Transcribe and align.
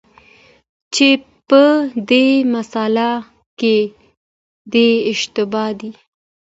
چي 0.93 1.09
په 1.47 1.61
دې 2.09 2.25
مسأله 2.53 3.11
کي 3.59 3.77
دی 4.71 4.89
اشتباه 5.11 5.69
دی، 5.79 5.91